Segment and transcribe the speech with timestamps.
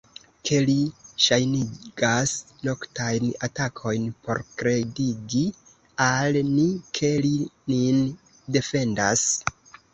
[0.49, 0.75] Ke li
[1.25, 2.31] ŝajnigas
[2.69, 5.45] noktajn atakojn por kredigi
[6.09, 6.67] al ni,
[7.01, 7.35] ke li
[7.77, 8.05] nin
[8.59, 9.31] defendas?